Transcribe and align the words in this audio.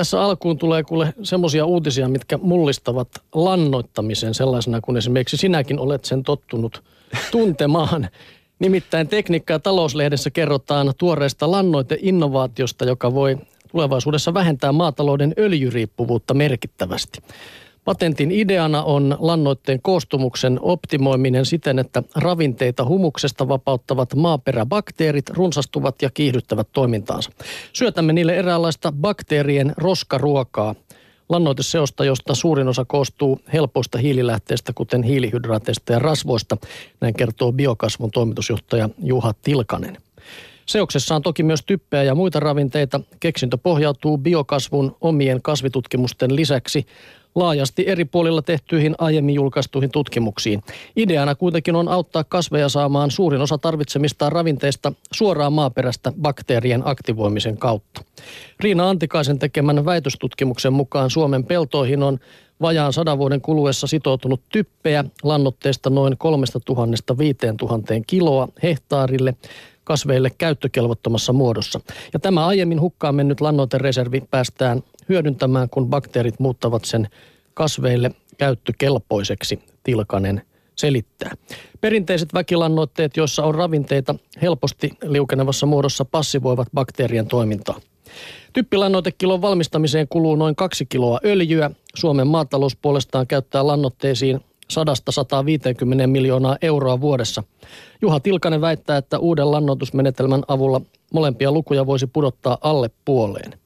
tässä 0.00 0.22
alkuun 0.22 0.58
tulee 0.58 0.82
kuule 0.82 1.14
semmoisia 1.22 1.64
uutisia, 1.64 2.08
mitkä 2.08 2.38
mullistavat 2.38 3.08
lannoittamisen 3.34 4.34
sellaisena, 4.34 4.80
kun 4.80 4.96
esimerkiksi 4.96 5.36
sinäkin 5.36 5.78
olet 5.78 6.04
sen 6.04 6.22
tottunut 6.22 6.82
tuntemaan. 7.30 8.08
Nimittäin 8.58 9.08
Tekniikka- 9.08 9.52
ja 9.52 9.58
talouslehdessä 9.58 10.30
kerrotaan 10.30 10.92
tuoreesta 10.98 11.50
lannoiteinnovaatiosta, 11.50 12.84
joka 12.84 13.14
voi 13.14 13.38
tulevaisuudessa 13.70 14.34
vähentää 14.34 14.72
maatalouden 14.72 15.34
öljyriippuvuutta 15.38 16.34
merkittävästi. 16.34 17.22
Patentin 17.90 18.32
ideana 18.32 18.82
on 18.82 19.16
lannoitteen 19.18 19.82
koostumuksen 19.82 20.58
optimoiminen 20.62 21.46
siten, 21.46 21.78
että 21.78 22.02
ravinteita 22.16 22.84
humuksesta 22.84 23.48
vapauttavat 23.48 24.14
maaperäbakteerit 24.14 25.30
runsastuvat 25.30 26.02
ja 26.02 26.10
kiihdyttävät 26.14 26.68
toimintaansa. 26.72 27.30
Syötämme 27.72 28.12
niille 28.12 28.36
eräänlaista 28.36 28.92
bakteerien 28.92 29.72
roskaruokaa, 29.76 30.74
lannoiteseosta, 31.28 32.04
josta 32.04 32.34
suurin 32.34 32.68
osa 32.68 32.84
koostuu 32.84 33.40
helpoista 33.52 33.98
hiililähteistä, 33.98 34.72
kuten 34.72 35.02
hiilihydraateista 35.02 35.92
ja 35.92 35.98
rasvoista. 35.98 36.56
Näin 37.00 37.14
kertoo 37.14 37.52
biokasvun 37.52 38.10
toimitusjohtaja 38.10 38.88
Juha 39.02 39.34
Tilkanen. 39.42 39.96
Seoksessa 40.66 41.14
on 41.14 41.22
toki 41.22 41.42
myös 41.42 41.62
typpeä 41.66 42.02
ja 42.02 42.14
muita 42.14 42.40
ravinteita. 42.40 43.00
Keksintö 43.20 43.58
pohjautuu 43.58 44.18
biokasvun 44.18 44.96
omien 45.00 45.42
kasvitutkimusten 45.42 46.36
lisäksi 46.36 46.86
laajasti 47.34 47.84
eri 47.88 48.04
puolilla 48.04 48.42
tehtyihin 48.42 48.94
aiemmin 48.98 49.34
julkaistuihin 49.34 49.90
tutkimuksiin. 49.90 50.62
Ideana 50.96 51.34
kuitenkin 51.34 51.76
on 51.76 51.88
auttaa 51.88 52.24
kasveja 52.24 52.68
saamaan 52.68 53.10
suurin 53.10 53.40
osa 53.40 53.58
tarvitsemistaan 53.58 54.32
ravinteista 54.32 54.92
suoraan 55.12 55.52
maaperästä 55.52 56.12
bakteerien 56.20 56.82
aktivoimisen 56.84 57.58
kautta. 57.58 58.02
Riina 58.60 58.88
Antikaisen 58.88 59.38
tekemän 59.38 59.84
väitöstutkimuksen 59.84 60.72
mukaan 60.72 61.10
Suomen 61.10 61.44
peltoihin 61.44 62.02
on 62.02 62.18
vajaan 62.60 62.92
sadan 62.92 63.18
vuoden 63.18 63.40
kuluessa 63.40 63.86
sitoutunut 63.86 64.40
typpeä 64.48 65.04
lannoitteesta 65.22 65.90
noin 65.90 66.18
3000 66.18 67.18
5000 67.18 67.94
kiloa 68.06 68.48
hehtaarille 68.62 69.34
kasveille 69.84 70.30
käyttökelvottomassa 70.38 71.32
muodossa. 71.32 71.80
Ja 72.12 72.18
tämä 72.18 72.46
aiemmin 72.46 72.80
hukkaan 72.80 73.14
mennyt 73.14 73.40
lannoitereservi 73.40 74.22
päästään 74.30 74.82
hyödyntämään, 75.10 75.70
kun 75.70 75.88
bakteerit 75.88 76.40
muuttavat 76.40 76.84
sen 76.84 77.08
kasveille 77.54 78.10
käyttökelpoiseksi, 78.38 79.58
Tilkanen 79.82 80.42
selittää. 80.76 81.32
Perinteiset 81.80 82.34
väkilannoitteet, 82.34 83.16
joissa 83.16 83.44
on 83.44 83.54
ravinteita 83.54 84.14
helposti 84.42 84.90
liukenevassa 85.02 85.66
muodossa, 85.66 86.04
passivoivat 86.04 86.68
bakteerien 86.74 87.26
toimintaa. 87.26 87.80
Typpilannoitekilon 88.52 89.42
valmistamiseen 89.42 90.08
kuluu 90.08 90.36
noin 90.36 90.56
kaksi 90.56 90.86
kiloa 90.86 91.20
öljyä. 91.24 91.70
Suomen 91.94 92.26
maatalous 92.26 92.76
puolestaan 92.76 93.26
käyttää 93.26 93.66
lannoitteisiin 93.66 94.40
100-150 94.70 96.06
miljoonaa 96.06 96.56
euroa 96.62 97.00
vuodessa. 97.00 97.42
Juha 98.02 98.20
Tilkanen 98.20 98.60
väittää, 98.60 98.96
että 98.96 99.18
uuden 99.18 99.50
lannoitusmenetelmän 99.50 100.42
avulla 100.48 100.80
molempia 101.12 101.52
lukuja 101.52 101.86
voisi 101.86 102.06
pudottaa 102.06 102.58
alle 102.60 102.90
puoleen. 103.04 103.59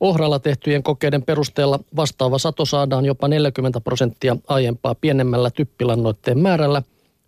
Ohralla 0.00 0.38
tehtyjen 0.38 0.82
kokeiden 0.82 1.22
perusteella 1.22 1.80
vastaava 1.96 2.38
sato 2.38 2.64
saadaan 2.64 3.04
jopa 3.04 3.28
40 3.28 3.80
prosenttia 3.80 4.36
aiempaa 4.48 4.94
pienemmällä 4.94 5.50
typpilannoitteen 5.50 6.38
määrällä, 6.38 6.82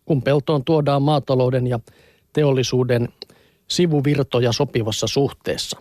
kun 0.04 0.22
peltoon 0.22 0.64
tuodaan 0.64 1.02
maatalouden 1.02 1.66
ja 1.66 1.80
teollisuuden 2.32 3.08
sivuvirtoja 3.68 4.52
sopivassa 4.52 5.06
suhteessa. 5.06 5.78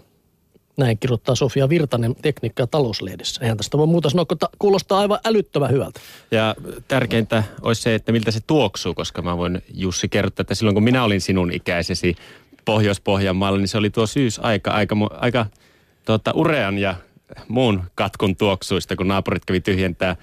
Näin 0.78 0.98
kirjoittaa 0.98 1.36
Sofia 1.36 1.70
Virtanen 1.70 2.16
tekniikka- 2.16 2.64
ja 2.64 2.68
talouslehdessä. 2.68 3.42
Eihän 3.42 3.58
tästä 3.58 3.78
voi 3.78 3.88
muuta 3.88 4.10
sanoa, 4.10 4.26
kun 4.26 4.38
kuulostaa 4.60 5.00
aivan 5.00 5.20
älyttömän 5.26 5.72
hyvältä. 5.72 6.00
Ja 6.32 6.56
tärkeintä 6.88 7.44
olisi 7.62 7.82
se, 7.82 7.96
että 7.96 8.12
miltä 8.12 8.32
se 8.32 8.40
tuoksuu, 8.48 8.94
koska 8.94 9.22
mä 9.22 9.38
voin 9.38 9.62
Jussi 9.74 10.10
kertoa, 10.10 10.42
että 10.42 10.56
silloin 10.56 10.74
kun 10.76 10.84
minä 10.84 11.04
olin 11.04 11.22
sinun 11.22 11.54
ikäisesi 11.54 12.16
Pohjois-Pohjanmaalla, 12.66 13.60
niin 13.60 13.68
se 13.68 13.78
oli 13.78 13.90
tuo 13.90 14.08
syysaika 14.08 14.72
aika, 14.72 14.96
aika 15.12 15.46
tuota, 16.06 16.32
urean 16.36 16.78
ja 16.78 16.96
muun 17.48 17.84
katkun 17.96 18.36
tuoksuista, 18.36 18.96
kun 18.96 19.08
naapurit 19.08 19.46
kävi 19.46 19.62
tyhjentää 19.62 20.16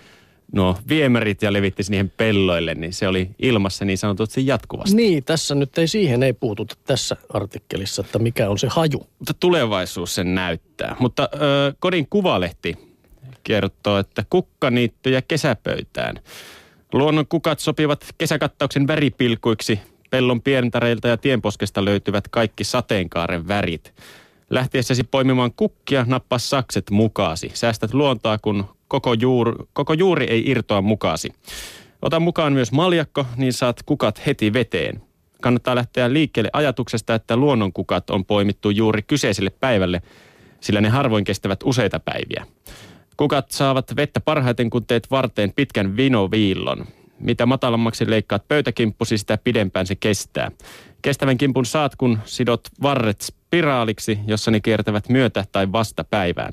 nuo 0.53 0.77
viemärit 0.89 1.43
ja 1.43 1.53
levitti 1.53 1.83
niihin 1.89 2.13
pelloille, 2.17 2.75
niin 2.75 2.93
se 2.93 3.09
oli 3.09 3.31
ilmassa 3.39 3.85
niin 3.85 3.99
sanotusti 3.99 4.47
jatkuvasti. 4.47 4.97
Niin, 4.97 5.25
tässä 5.25 5.55
nyt 5.55 5.79
ei 5.79 5.89
siihen 5.89 6.23
ei 6.23 6.33
puututa 6.33 6.75
tässä 6.85 7.17
artikkelissa, 7.33 8.03
että 8.07 8.19
mikä 8.19 8.51
on 8.51 8.59
se 8.59 8.69
haju. 8.71 9.07
Mutta 9.19 9.35
tulevaisuus 9.35 10.15
sen 10.15 10.35
näyttää. 10.35 10.97
Mutta 10.99 11.29
ö, 11.35 11.75
kodin 11.79 12.07
kuvalehti 12.11 12.77
kertoo, 13.45 13.99
että 13.99 14.25
kukkaniittyjä 14.31 15.23
kesäpöytään. 15.23 16.21
Luonnon 16.93 17.27
kukat 17.27 17.59
sopivat 17.59 18.05
kesäkattauksen 18.19 18.87
väripilkuiksi. 18.87 19.81
Pellon 20.11 20.43
pientareilta 20.43 21.09
ja 21.09 21.17
tienposkesta 21.17 21.85
löytyvät 21.85 22.29
kaikki 22.29 22.65
sateenkaaren 22.65 23.49
värit. 23.49 23.95
Lähtiessäsi 24.51 25.05
poimimaan 25.05 25.53
kukkia, 25.57 26.05
nappaa 26.09 26.39
sakset 26.39 26.91
mukaasi. 26.91 27.51
Säästät 27.55 27.95
luontaa, 27.95 28.39
kun 28.39 28.65
koko, 28.89 29.13
juur, 29.13 29.67
koko 29.73 29.93
juuri 29.93 30.27
ei 30.31 30.51
irtoa 30.51 30.83
mukaasi. 30.83 31.33
Ota 32.03 32.21
mukaan 32.21 32.53
myös 32.53 32.73
maljakko, 32.73 33.27
niin 33.37 33.53
saat 33.53 33.83
kukat 33.87 34.27
heti 34.27 34.53
veteen. 34.53 35.03
Kannattaa 35.43 35.75
lähteä 35.75 36.13
liikkeelle 36.13 36.51
ajatuksesta, 36.53 37.15
että 37.15 37.37
luonnonkukat 37.37 38.11
on 38.11 38.25
poimittu 38.25 38.71
juuri 38.71 39.03
kyseiselle 39.03 39.51
päivälle, 39.51 40.03
sillä 40.61 40.81
ne 40.81 40.89
harvoin 40.89 41.25
kestävät 41.25 41.61
useita 41.65 42.01
päiviä. 42.01 42.47
Kukat 43.17 43.51
saavat 43.51 43.97
vettä 43.97 44.21
parhaiten, 44.21 44.71
kun 44.71 44.87
teet 44.87 45.11
varteen 45.11 45.53
pitkän 45.57 45.97
vinoviillon. 45.97 46.87
Mitä 47.21 47.47
matalammaksi 47.47 48.11
leikkaat 48.11 48.49
pöytäkimppusi, 48.49 49.19
sitä 49.19 49.39
pidempään 49.45 49.87
se 49.87 49.95
kestää. 49.95 50.51
Kestävän 51.03 51.39
kimpun 51.39 51.67
saat, 51.67 51.97
kun 51.97 52.19
sidot 52.25 52.61
varret 52.83 53.35
spiraaliksi, 53.49 54.19
jossa 54.27 54.51
ne 54.51 54.61
kiertävät 54.61 55.09
myötä 55.09 55.45
tai 55.53 55.73
vasta 55.73 56.05
päivään. 56.05 56.53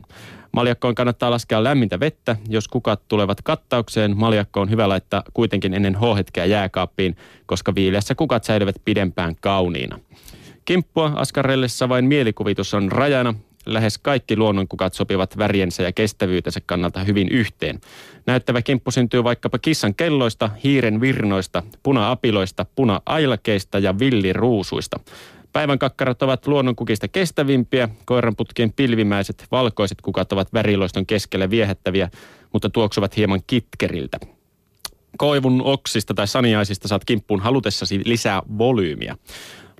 Maljakkoon 0.52 0.96
kannattaa 0.96 1.32
laskea 1.32 1.64
lämmintä 1.64 2.00
vettä. 2.00 2.36
Jos 2.50 2.68
kukat 2.68 3.02
tulevat 3.08 3.42
kattaukseen, 3.42 4.18
maljakko 4.18 4.62
on 4.62 4.70
hyvä 4.70 4.90
laittaa 4.90 5.24
kuitenkin 5.34 5.74
ennen 5.74 5.96
H-hetkeä 5.96 6.46
jääkaappiin, 6.46 7.18
koska 7.46 7.76
viileässä 7.76 8.16
kukat 8.16 8.44
säilyvät 8.44 8.76
pidempään 8.86 9.36
kauniina. 9.42 10.00
Kimppua 10.66 11.12
askarellessa 11.16 11.90
vain 11.90 12.06
mielikuvitus 12.06 12.74
on 12.74 12.92
rajana. 12.92 13.34
Lähes 13.66 13.98
kaikki 13.98 14.38
luonnonkukat 14.38 14.94
sopivat 14.94 15.38
väriensä 15.38 15.84
ja 15.84 15.92
kestävyytensä 15.92 16.62
kannalta 16.66 17.04
hyvin 17.04 17.28
yhteen. 17.30 17.80
Näyttävä 18.26 18.62
kimppu 18.62 18.92
syntyy 18.92 19.24
vaikkapa 19.24 19.60
kissan 19.60 19.96
kelloista, 19.96 20.50
hiiren 20.64 21.02
virnoista, 21.02 21.64
puna-apiloista, 21.84 22.66
puna-ailakeista 22.76 23.80
ja 23.80 24.00
villiruusuista. 24.00 25.00
Päivän 25.56 25.80
kakkarat 25.80 26.22
ovat 26.22 26.48
luonnonkukista 26.48 27.08
kestävimpiä, 27.08 27.90
koiranputkien 28.06 28.74
pilvimäiset 28.74 29.46
valkoiset 29.52 30.02
kukat 30.02 30.32
ovat 30.32 30.54
väriloiston 30.54 31.06
keskellä 31.06 31.50
viehättäviä, 31.50 32.10
mutta 32.54 32.70
tuoksuvat 32.70 33.18
hieman 33.18 33.42
kitkeriltä. 33.48 34.18
Koivun 35.18 35.62
oksista 35.62 36.14
tai 36.14 36.28
saniaisista 36.28 36.88
saat 36.88 37.06
kimppuun 37.06 37.40
halutessasi 37.40 38.02
lisää 38.06 38.42
volyymiä. 38.58 39.16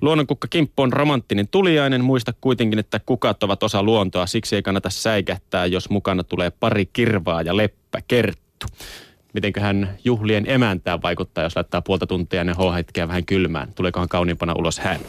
Luonnonkukka 0.02 0.48
kimppu 0.50 0.82
on 0.82 0.92
romanttinen 0.92 1.48
tuliainen. 1.48 2.04
Muista 2.04 2.32
kuitenkin, 2.40 2.78
että 2.78 3.00
kukat 3.06 3.42
ovat 3.42 3.62
osa 3.62 3.82
luontoa. 3.82 4.26
Siksi 4.26 4.56
ei 4.56 4.62
kannata 4.62 4.90
säikähtää, 4.90 5.66
jos 5.66 5.90
mukana 5.90 6.24
tulee 6.24 6.50
pari 6.50 6.86
kirvaa 6.92 7.42
ja 7.42 7.56
leppä 7.56 8.00
kerttu. 8.08 8.66
Mitenköhän 9.32 9.98
juhlien 10.04 10.44
emäntään 10.50 11.02
vaikuttaa, 11.02 11.44
jos 11.44 11.56
laittaa 11.56 11.82
puolta 11.82 12.06
tuntia 12.06 12.44
ne 12.44 12.52
h 12.52 12.58
vähän 13.08 13.26
kylmään? 13.26 13.72
Tuleekohan 13.74 14.08
kauniimpana 14.08 14.54
ulos 14.58 14.78
hän? 14.78 15.00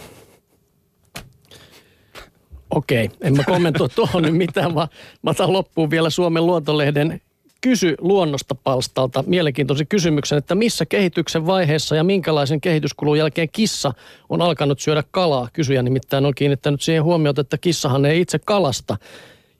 Okei, 2.78 3.10
en 3.22 3.38
mä 3.38 3.44
kommentoi 3.44 3.90
tuohon 3.96 4.24
nyt 4.24 4.36
mitään, 4.36 4.76
vaan 4.76 4.88
mä 5.22 5.30
otan 5.30 5.54
loppuun 5.54 5.90
vielä 5.90 6.10
Suomen 6.10 6.46
luontolehden 6.46 7.22
kysy 7.62 7.96
luonnosta 8.00 8.56
palstalta 8.56 9.24
mielenkiintoisen 9.28 9.88
kysymyksen, 9.88 10.38
että 10.38 10.56
missä 10.56 10.86
kehityksen 10.86 11.46
vaiheessa 11.46 11.96
ja 11.96 12.04
minkälaisen 12.04 12.62
kehityskulun 12.62 13.18
jälkeen 13.18 13.50
kissa 13.52 13.94
on 14.30 14.42
alkanut 14.42 14.80
syödä 14.80 15.04
kalaa. 15.12 15.50
Kysyjä 15.54 15.84
nimittäin 15.84 16.26
on 16.26 16.36
kiinnittänyt 16.36 16.82
siihen 16.82 17.04
huomiota, 17.04 17.42
että 17.42 17.58
kissahan 17.58 18.06
ei 18.06 18.22
itse 18.22 18.40
kalasta 18.40 18.98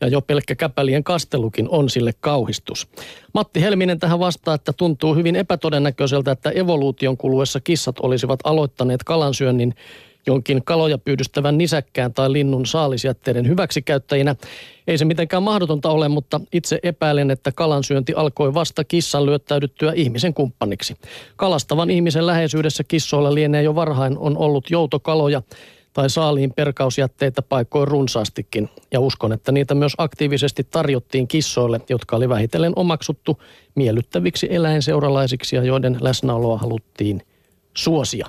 ja 0.02 0.08
jo 0.08 0.22
pelkkä 0.22 0.56
käpälien 0.56 1.04
kastelukin 1.04 1.70
on 1.70 1.90
sille 1.90 2.14
kauhistus. 2.20 2.88
Matti 3.34 3.62
Helminen 3.62 4.00
tähän 4.00 4.20
vastaa, 4.20 4.56
että 4.56 4.74
tuntuu 4.74 5.16
hyvin 5.16 5.36
epätodennäköiseltä, 5.36 6.32
että 6.32 6.50
evoluution 6.50 7.18
kuluessa 7.18 7.60
kissat 7.60 8.00
olisivat 8.00 8.40
aloittaneet 8.44 9.04
kalansyönnin 9.04 9.76
jonkin 10.28 10.62
kaloja 10.66 10.98
pyydystävän 10.98 11.58
nisäkkään 11.58 12.14
tai 12.14 12.32
linnun 12.32 12.66
saalisjätteiden 12.66 13.48
hyväksikäyttäjinä. 13.48 14.36
Ei 14.88 14.98
se 14.98 15.06
mitenkään 15.06 15.44
mahdotonta 15.44 15.90
ole, 15.90 16.08
mutta 16.08 16.42
itse 16.54 16.80
epäilen, 16.84 17.32
että 17.32 17.52
kalansyönti 17.52 18.14
alkoi 18.14 18.54
vasta 18.54 18.84
kissan 18.84 19.26
lyöttäydyttyä 19.26 19.94
ihmisen 19.96 20.34
kumppaniksi. 20.34 20.98
Kalastavan 21.36 21.90
ihmisen 21.90 22.28
läheisyydessä 22.28 22.84
kissoilla 22.84 23.34
lienee 23.34 23.64
jo 23.64 23.76
varhain 23.76 24.18
on 24.18 24.38
ollut 24.38 24.72
joutokaloja 24.72 25.42
tai 25.94 26.10
saaliin 26.10 26.54
perkausjätteitä 26.56 27.42
paikkoin 27.42 27.88
runsaastikin. 27.88 28.70
Ja 28.92 29.00
uskon, 29.00 29.34
että 29.34 29.52
niitä 29.52 29.76
myös 29.76 29.94
aktiivisesti 29.98 30.64
tarjottiin 30.64 31.28
kissoille, 31.28 31.82
jotka 31.90 32.16
oli 32.16 32.30
vähitellen 32.30 32.74
omaksuttu 32.76 33.42
miellyttäviksi 33.76 34.48
eläinseuralaisiksi 34.50 35.56
ja 35.56 35.64
joiden 35.64 35.98
läsnäoloa 36.02 36.58
haluttiin 36.58 37.22
suosia. 37.78 38.28